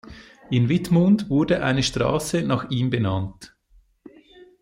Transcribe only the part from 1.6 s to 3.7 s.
eine Straße nach ihm benannt.